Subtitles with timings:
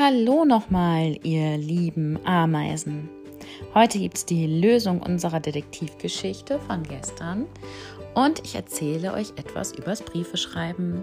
[0.00, 3.08] Hallo nochmal, ihr lieben Ameisen.
[3.74, 7.46] Heute gibt es die Lösung unserer Detektivgeschichte von gestern
[8.14, 11.02] und ich erzähle euch etwas übers Briefeschreiben.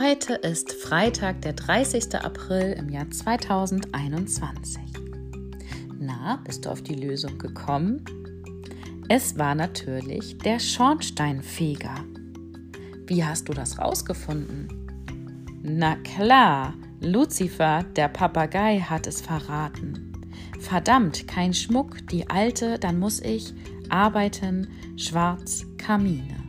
[0.00, 2.16] Heute ist Freitag, der 30.
[2.16, 4.80] April im Jahr 2021.
[6.00, 8.04] Na, bist du auf die Lösung gekommen?
[9.14, 11.96] Es war natürlich der Schornsteinfeger.
[13.06, 14.68] Wie hast du das rausgefunden?
[15.62, 20.14] Na klar, Lucifer, der Papagei, hat es verraten.
[20.60, 23.52] Verdammt, kein Schmuck, die alte, dann muss ich
[23.90, 26.41] arbeiten, schwarz, Kamine.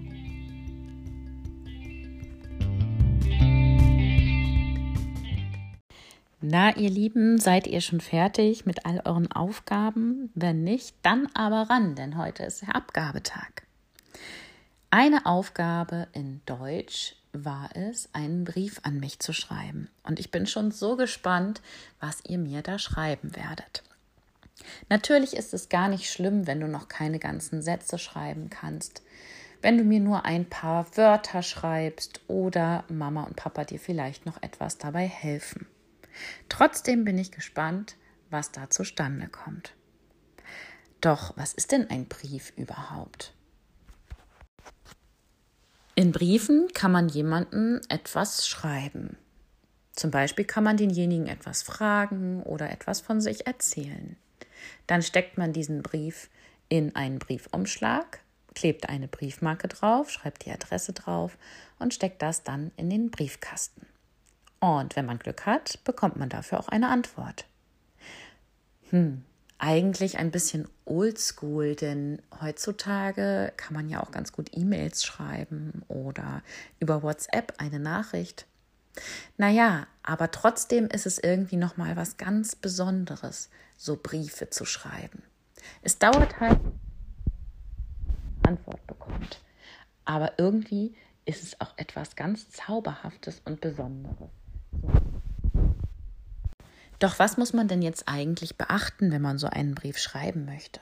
[6.46, 10.30] Na, ihr Lieben, seid ihr schon fertig mit all euren Aufgaben?
[10.36, 13.64] Wenn nicht, dann aber ran, denn heute ist der Abgabetag.
[14.90, 19.88] Eine Aufgabe in Deutsch war es, einen Brief an mich zu schreiben.
[20.04, 21.62] Und ich bin schon so gespannt,
[22.02, 23.82] was ihr mir da schreiben werdet.
[24.90, 29.02] Natürlich ist es gar nicht schlimm, wenn du noch keine ganzen Sätze schreiben kannst.
[29.62, 34.44] Wenn du mir nur ein paar Wörter schreibst oder Mama und Papa dir vielleicht noch
[34.44, 35.68] etwas dabei helfen.
[36.50, 37.98] Trotzdem bin ich gespannt,
[38.30, 39.74] was da zustande kommt.
[41.02, 43.34] Doch, was ist denn ein Brief überhaupt?
[45.96, 49.18] In Briefen kann man jemandem etwas schreiben.
[49.92, 54.18] Zum Beispiel kann man denjenigen etwas fragen oder etwas von sich erzählen.
[54.88, 56.30] Dann steckt man diesen Brief
[56.68, 58.22] in einen Briefumschlag,
[58.56, 61.38] klebt eine Briefmarke drauf, schreibt die Adresse drauf
[61.78, 63.86] und steckt das dann in den Briefkasten.
[64.64, 67.44] Und wenn man Glück hat, bekommt man dafür auch eine Antwort.
[68.92, 69.26] Hm,
[69.58, 76.44] eigentlich ein bisschen oldschool, denn heutzutage kann man ja auch ganz gut E-Mails schreiben oder
[76.80, 78.46] über WhatsApp eine Nachricht.
[79.36, 85.24] Naja, aber trotzdem ist es irgendwie nochmal was ganz Besonderes, so Briefe zu schreiben.
[85.82, 86.62] Es dauert halt,
[88.44, 89.42] Antwort bekommt.
[90.06, 90.96] Aber irgendwie
[91.26, 94.30] ist es auch etwas ganz Zauberhaftes und Besonderes.
[97.04, 100.80] Doch was muss man denn jetzt eigentlich beachten, wenn man so einen Brief schreiben möchte?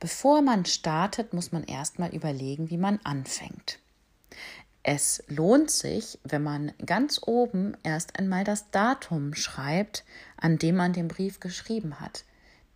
[0.00, 3.78] Bevor man startet, muss man erstmal überlegen, wie man anfängt.
[4.82, 10.04] Es lohnt sich, wenn man ganz oben erst einmal das Datum schreibt,
[10.36, 12.24] an dem man den Brief geschrieben hat.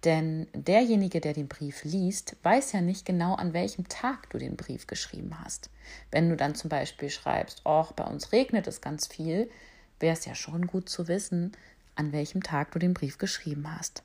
[0.05, 4.57] Denn derjenige, der den Brief liest, weiß ja nicht genau, an welchem Tag du den
[4.57, 5.69] Brief geschrieben hast.
[6.11, 9.51] Wenn du dann zum Beispiel schreibst, oh, bei uns regnet es ganz viel,
[10.01, 11.53] wäre es ja schon gut zu wissen,
[11.95, 14.03] an welchem Tag du den Brief geschrieben hast.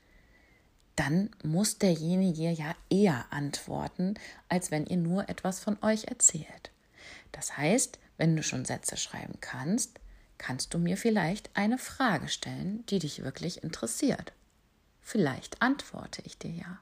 [0.95, 4.15] dann muss derjenige ja eher antworten,
[4.50, 6.71] als wenn ihr nur etwas von euch erzählt.
[7.31, 10.00] Das heißt, wenn du schon Sätze schreiben kannst,
[10.38, 14.33] kannst du mir vielleicht eine Frage stellen, die dich wirklich interessiert.
[15.01, 16.79] Vielleicht antworte ich dir ja.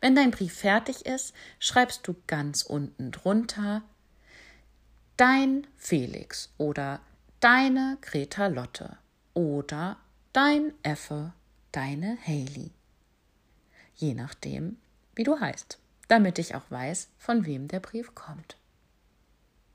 [0.00, 3.82] Wenn dein Brief fertig ist, schreibst du ganz unten drunter
[5.16, 7.00] Dein Felix oder
[7.40, 8.98] Deine Greta Lotte
[9.34, 9.98] oder
[10.32, 11.32] Dein Effe,
[11.72, 12.70] deine Haley.
[13.96, 14.78] Je nachdem,
[15.14, 15.78] wie du heißt,
[16.08, 18.56] damit ich auch weiß, von wem der Brief kommt.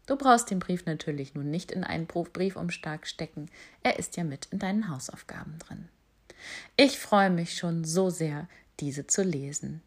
[0.05, 3.49] Du brauchst den Brief natürlich nun nicht in einen Briefumschlag stecken,
[3.83, 5.87] er ist ja mit in deinen Hausaufgaben drin.
[6.75, 8.49] Ich freue mich schon so sehr,
[8.81, 9.81] diese zu lesen.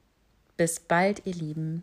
[0.56, 1.82] Bis bald, ihr Lieben.